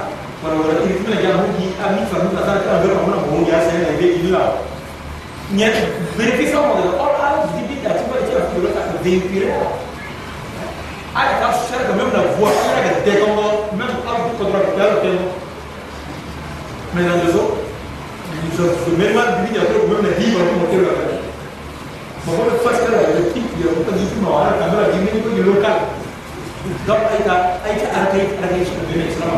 [0.44, 3.02] Kalau orang ini pun lagi di amik sama tak sama kita berapa lah.
[3.08, 4.42] mana bobo ya saya nak beri dia.
[5.56, 5.74] Nyer
[6.20, 6.92] beri pisau model.
[7.00, 9.70] Orang ayah di ibu tidak cuma dia nak bulu tak beri pisau.
[11.16, 13.38] Ayah kalau saya kemudian buat saya nak dekong.
[13.80, 15.16] Memang aku kontrak dia lebih
[16.95, 17.51] maintenant deux ans
[18.99, 21.18] même mal bibi ya kero même na diva ko motelo ya kaki
[22.26, 25.43] mako be fast kala ya kitu ya ko tanzu kuma wala kamera jimeni ko ni
[25.47, 25.76] local
[26.88, 29.30] donc aita aita arkai arkai shi ko ne islam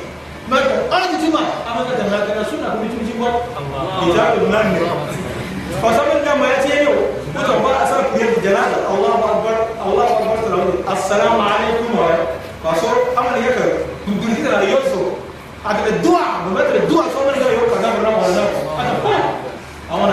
[0.48, 4.04] ma ko an ji ma amen da na kana suna kubi ji ji ko amma
[4.04, 4.80] ida ko nan ne
[5.80, 6.92] fa saban da ma ya ce yo
[7.32, 12.12] ko allah akbar allah akbar salamu assalamu alaikum wa
[12.60, 13.64] waso amen yaka
[14.04, 14.76] kubi ji da yo
[15.64, 18.20] ada aka da duwa ba ma kita duwa so man da yo ka da ramu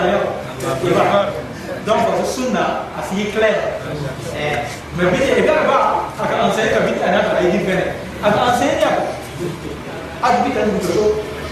[0.32, 1.00] ko
[1.84, 2.86] dan fa sunna
[3.16, 3.48] sikle
[4.32, 4.56] eh
[4.96, 5.78] me bi e ga ba
[6.20, 7.84] aka an sai ka bi ta na ka ai gibe ne
[8.24, 8.90] aka an sai ya
[10.22, 11.02] ak bi ta ndu so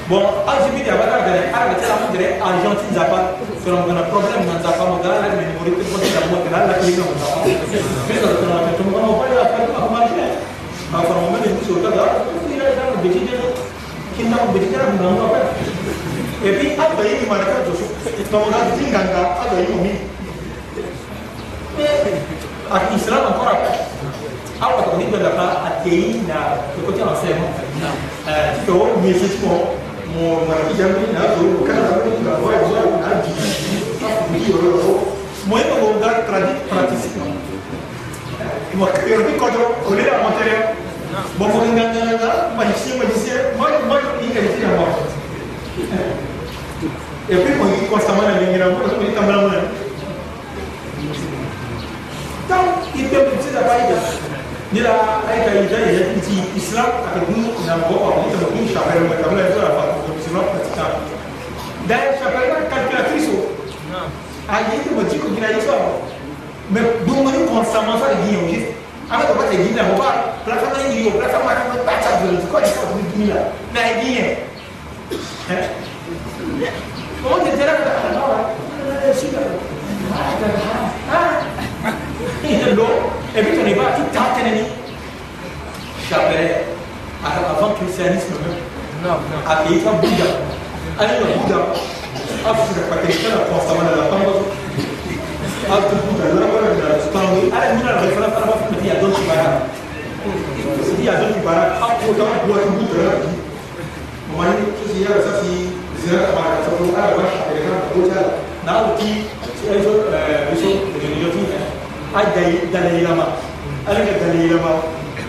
[0.09, 3.05] bon ak bi ta ba ta ga ne ara ta mu dire agent tin za
[3.13, 3.19] pa
[3.65, 6.21] so on gonna problem na za pa mo ga la me ni muri ko ta
[6.33, 9.25] mo ga la ni ga mo ta bi ta ko na ta mo mo pa
[9.33, 10.17] ya ka ko ma shi
[10.93, 13.37] ba ko mo ne ni so ta ga ko ni ra ta bi ti je
[14.17, 15.45] kinna mo bi ti ra mo ga mo pa
[16.41, 20.01] et puis après il m'a dit que je suis dans la zinganga avec mon mien
[22.71, 23.89] A Islam ancora
[24.61, 27.39] allora con quello della ateina che continuano a essere
[28.27, 29.73] eh io mi sento mo
[30.45, 33.33] mo la via mi na do cara da mi na voi voi na di
[34.31, 37.23] mi io lo mo io non da tradi praticità
[38.73, 40.75] mo che io mi contro volere a montere
[41.37, 44.75] mo mo in ganga da ma ci ma ci ma ma in che ci na
[44.77, 44.87] mo
[47.27, 49.79] e poi con questa mano mi na mo mi ta mano
[52.51, 53.95] taw ibe ko ti da baida
[54.75, 54.93] ni la
[55.31, 58.65] ay ka yi dai ya ti islam ka dun na bo wa ni ta dun
[58.67, 58.93] sha ba
[59.23, 60.85] ka la ta fa ko ti no ta ta
[61.89, 63.35] da sha ba ka calculatrice
[64.51, 65.77] a yi ta ba ji ko gina yi so
[66.75, 68.65] mais dun ma ni constamment fa gi yo gis
[69.11, 70.07] ala ko ba ta gi na ba
[70.45, 72.25] plateforme yi yo plateforme ma ka ta ta ko
[72.67, 73.39] ti ka ni la
[73.75, 74.23] na gi ye
[77.23, 78.51] ko ti tera ka ta ba
[81.11, 81.21] ha
[82.45, 82.85] إيه اللو
[83.37, 84.63] أبيت أنا بقى تتعتنني
[86.11, 86.51] شابرة
[87.27, 88.57] أنا أفكر سانيس مهم
[89.05, 90.31] نعم نعم أكيد بودا
[91.01, 91.63] أنا بودا
[92.47, 94.43] أفرح بكتير قوس أنا لا تنبض
[95.71, 99.63] أكتب بودا لا ولا لا تستوي أنا من الغفلة أنا ما في مدي أدون شبارة
[100.99, 103.23] مدي أدون شبارة أقوى دم بودا بودا
[104.37, 105.67] ومن تزيار سفي
[106.07, 108.33] زيارة مع تقول أنا بشر إذا كان بودا
[108.67, 109.23] نعم تي
[109.63, 109.91] تي أيضا
[110.51, 110.69] بيسو
[111.01, 111.41] بيسو
[112.11, 112.25] أي
[112.75, 113.27] دليل ما
[113.89, 114.83] ألقى دليل ما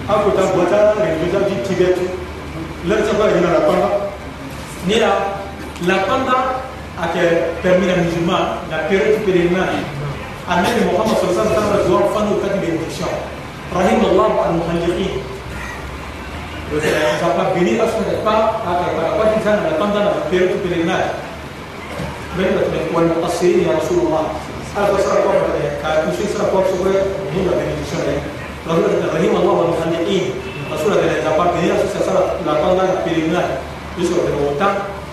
[0.10, 1.98] أكو تبوتا رجوتا في تبت
[2.86, 3.90] لا تبغى هنا لقنا
[4.88, 5.14] نيرا
[5.88, 6.36] لقنا
[7.04, 7.16] أك
[7.64, 8.40] تمينا نجمع
[8.72, 9.66] نكرت بيرنا
[10.52, 13.14] النبي محمد صلى الله عليه وسلم زوار فنو كتب الإنشاء
[13.78, 15.16] رحم الله المهندقين
[16.72, 18.64] Siapa bini asal apa?
[18.64, 21.20] Apa apa kita nak pandang nak kira tu pilih nak.
[22.40, 24.32] Baiklah, tuan asli ya Rasulullah.
[24.78, 25.36] هذا صار قوم
[26.08, 26.94] كوشين صار قوم سوى
[27.34, 28.02] من البنيشون
[29.16, 30.24] رحم الله والمخلقين
[30.74, 33.42] رسول الله إذا قال بنينا سوى صار لا قال لنا بلينا
[34.00, 34.70] يسوى بنوتا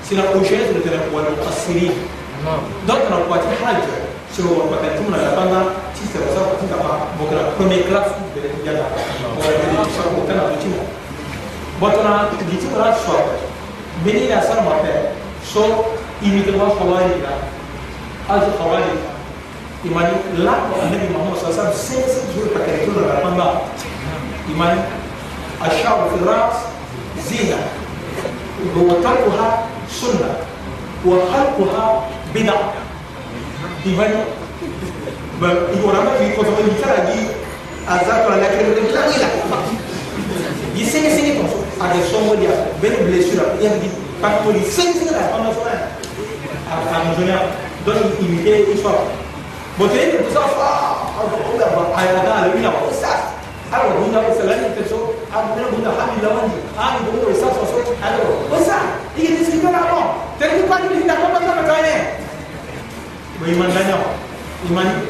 [0.09, 1.95] سنا أوشين سوى تنا والمقصرين
[2.87, 3.89] donc na kupatia haja
[4.37, 5.61] sio wakati mna napanga
[5.99, 6.77] sisi kwa sababu katika
[7.19, 8.79] bokra premier class mbele kijana
[9.35, 10.81] kwa sababu tena kuchina
[11.81, 12.19] botona
[12.51, 13.15] gitima la swa
[14.05, 14.99] bini la sar mapel
[15.55, 15.61] so
[16.27, 17.33] imite wa khawari la
[18.35, 18.99] al khawari
[19.87, 20.11] imani
[20.45, 23.47] lango annabi muhammad saa salam sasa zuri pakalekelo la kwamba
[24.53, 24.81] imani
[25.63, 26.57] ashabu fi ras
[27.29, 27.59] zina
[28.89, 29.49] wa tarkuha
[29.99, 30.31] sunna
[31.09, 31.87] wa khalquha
[32.35, 32.55] bida
[33.87, 34.19] imani
[35.75, 37.21] ikorama vikosoma yitaragi
[37.89, 39.29] azatona lakelelekilawila
[40.77, 42.51] yisengesenge tonso ada somo dia
[42.83, 43.89] bene blessure yang di
[44.23, 45.79] pakoli sengesenge la kwamba sona
[47.07, 47.39] amzonya
[47.87, 49.07] donc imité histoire
[49.79, 50.75] بوتين تصفى
[51.21, 51.67] أقول لك
[51.99, 53.19] أنا أنا هنا وأستاذ
[53.73, 54.97] أنا أقول لك سلام أنت شو
[55.35, 58.17] أنا أقول لك حبي لوني أنا أقول لك أستاذ وصوت أنا
[58.59, 58.83] أستاذ
[59.19, 60.05] هي تسكت أنا ما
[60.41, 61.97] تركي قادم هنا ما بدنا مكانه
[63.43, 63.97] وإيمان لنا
[64.71, 65.01] إيمان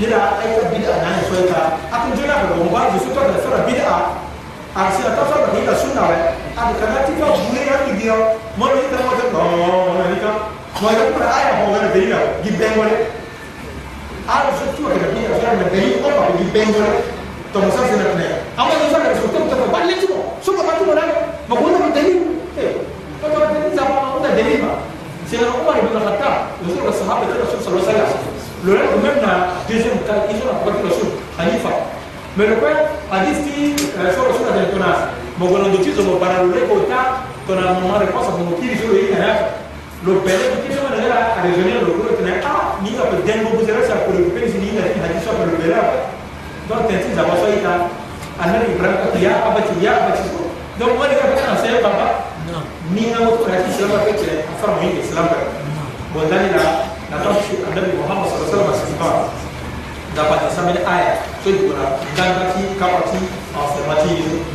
[0.00, 4.12] نلا أي بدعة نحن سويتها أكون جنا بالعمر بسوتها بالسورة بدعة
[4.76, 8.14] أرسل تفرد هي السنة أنا كنا تيجي بولي أنا بديو
[8.58, 10.26] ما نيجي تموت ما نيجي
[10.82, 12.96] ما يكون أي حاجة بديو جيب بينه
[14.28, 16.86] alla struttura che viene a fare per il popolo di pendolo
[17.50, 20.76] tomo sa sena tne amma ni fa so tem tem ba leti mo so ba
[20.76, 21.00] tu mona
[21.48, 22.12] ma ko na dali
[22.60, 22.76] eh
[23.22, 24.72] ko to ni za ma ko da dali ma
[25.24, 28.36] se na ko ni na khata ni so sahaba da rasul sallallahu alaihi wasallam
[28.68, 29.32] le reste même na
[29.64, 31.08] deuxième cas ils ont la partie rasul
[31.40, 31.72] khalifa
[32.36, 32.72] mais le quoi
[33.08, 33.72] hadith qui
[34.12, 34.90] so rasul da tona
[35.40, 38.28] mo ko na do ti so mo bara le ko ta tona mo ma réponse
[38.36, 39.32] mo kiri so yi na
[40.06, 43.84] lo bene di una maniera a ragionare lo quello che ah mica per dengo busera
[43.84, 46.04] sa quello che pensi ni la hadi so per bela
[46.68, 47.88] don tensi za waso ita
[48.38, 52.30] anar ibran ka ya abati ya abati so don wani ka kana sai baba
[52.94, 55.36] ni na mo tora ki sala ka ce afar mu yi islam ba
[56.14, 56.62] bon dani la
[57.10, 59.28] na ta shi annabi muhammad sallallahu alaihi wasallam
[60.14, 63.18] da ba ta samin aya so di gora dan ka ki ka ba ti
[63.50, 64.46] a sai ma ti ni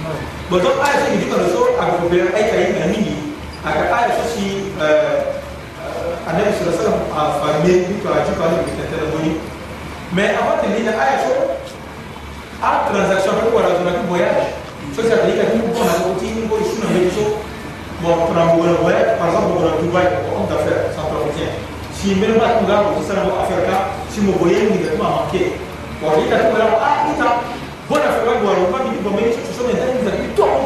[0.47, 3.35] bon don aya sai di ka so a ko be ai ka yi ni
[3.67, 5.32] aka aya so shi eh
[6.33, 9.31] annabi sallallahu alaihi wasallam a fame to a jifa ne bitan ta daboni
[10.17, 11.31] mais avant de lire aya so
[12.57, 14.45] a transaction ko wala to na ko voyage
[14.97, 17.37] so ça veut dire que nous on a sorti une bonne chose mais so
[18.01, 21.53] bon on a voulu voyage par exemple on a Dubaï on a fait sans frontières
[21.93, 23.79] si même pas tout là on se sera affaire là
[24.09, 25.53] si mon voyage ni de ma manquer
[26.01, 27.29] on dit que tout là ah ita
[27.85, 30.49] bonne affaire quoi on va dire bon mais tu sais mais tu as dit toi
[30.49, 30.65] on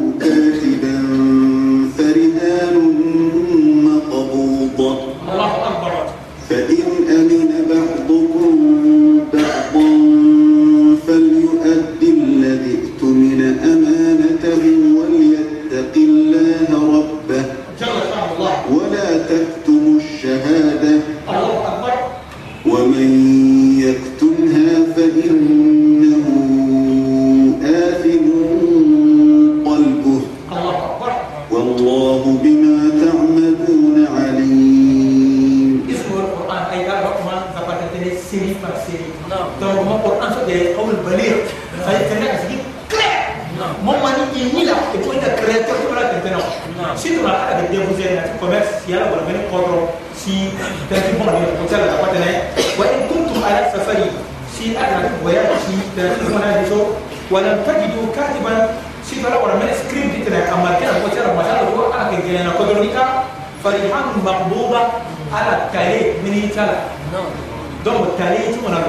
[49.53, 50.49] قدر سي
[50.89, 52.41] تنفيهم من قتال أقواتنا
[52.79, 54.11] وإن كنتم على سفري
[54.59, 56.85] سي أدرك ويأتي تنفيهم هذه
[57.31, 58.69] ولم تجدوا كاتبا
[59.05, 62.51] سي فلا ولا من سكريبت تنا أما كان قتال ما شاء الله أنا كنت لنا
[62.51, 63.93] قدر لك
[64.25, 64.79] مقبوضة
[65.33, 66.77] على التالي من يتلا
[67.85, 68.81] دون التالي تمنا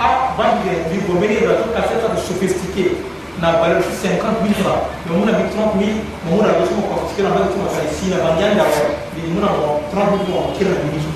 [0.00, 2.86] أه بانجي بيقومني بطوكا فتر سوفيستيكي
[3.40, 5.96] na valeur 50 000 francs mais mon avec 30 000 mais
[6.28, 9.40] mon avec mon parce que la banque tout ça ici la banque là mais mon
[9.40, 11.08] en 30 000 on tire la limite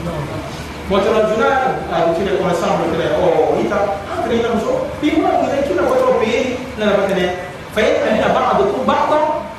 [0.89, 3.77] bon tu as déjà à tu les ensemble que oh ita
[4.09, 7.13] après là nous puis mon avec tout la votre pays là la banque
[7.77, 9.13] fait un la banque de tout banque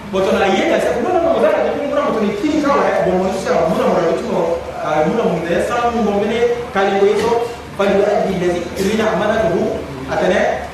[0.09, 3.05] bon tu as hier ça non non ça là tu mon tu tire ça là
[3.05, 6.41] bon mon ça mon mon avec tout mon mon de ça mon bon venez
[6.73, 7.29] quand il est ça
[7.77, 9.69] pas de la vie les il a mal à tout
[10.09, 10.65] attendez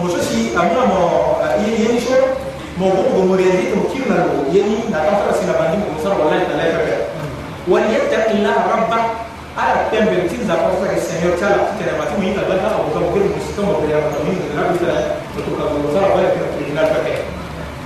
[0.00, 1.00] mozosi amuna mo
[1.60, 2.16] yeni so
[2.80, 6.16] mo go go moriyaji to kimna lo yeni na ka fara sina bandi mo sara
[6.16, 6.96] wallahi ta lafa ka
[7.68, 8.98] wa yattaqilla rabba
[9.56, 13.00] ala pembe tin za ko fara senior tala tena ma tin yinga banda ko ko
[13.12, 15.00] go mo sika mo ya ma min na ko tala
[15.36, 17.12] to ko go sara wallahi ka ko ina ka ka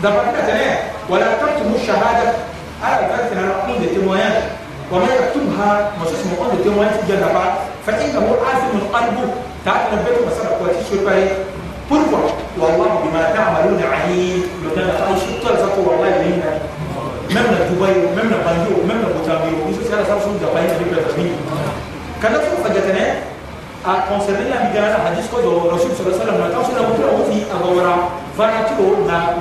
[0.02, 0.66] da ba ka tane
[1.10, 2.26] wala taqtumu shahada
[2.78, 4.59] ala ka tana ko de temoyage
[4.92, 7.44] وما يكتبها مسوس مقعد الدين وانت جلبا
[7.86, 9.18] فإنه عازم القلب
[9.64, 11.28] تعالى نبيت مسألة قوات شربه
[11.90, 12.22] بربع
[12.58, 16.58] والله بما تعملون عليم لأننا تعالى شطر طيب زكو والله لنا
[17.30, 21.26] ممنا دبي وممنا بنجو وممنا بوتامي ومسوس يالا سامسون جباين تبقى تبقى
[22.22, 23.06] كان نفسه فجتنا
[23.86, 25.36] آه، concerné la migration حديث ko
[25.74, 27.92] رسول صلى الله عليه وسلم na tawsila mutra wuti agora
[28.36, 29.40] fara tiro na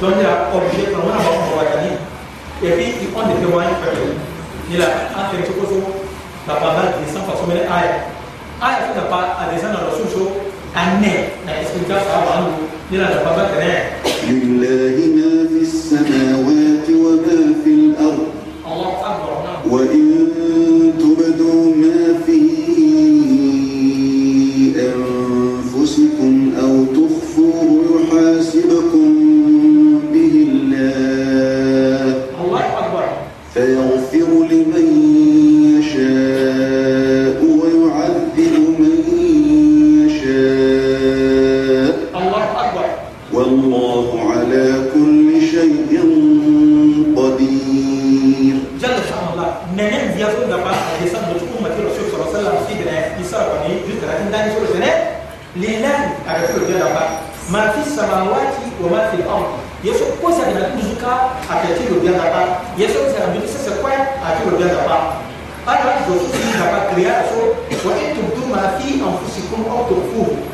[0.00, 1.16] donc il a obligé qu'on a un
[1.52, 1.92] Ouadani.
[2.62, 3.98] Et puis, il prend des témoignages
[4.70, 5.72] Il a un quelque chose,
[6.48, 7.94] la parole descend parce qu'on est aïe.
[8.60, 10.30] Aïe, il n'a pas à descendre dans le sous-chaud,
[10.74, 12.52] à nez, la explication à Bandou,
[12.92, 13.80] il a la parole de l'air.
[58.82, 59.42] Romains fait en.
[59.84, 62.64] Yesu ko sa na kuzuka atati lo bien d'abord.
[62.78, 65.20] Yesu sa na dit c'est quoi atati lo bien d'abord.
[65.68, 67.28] Alors Jésus n'a pas créé ça.
[67.30, 70.49] Soit tu tu ma fille en fusi comme autre fou.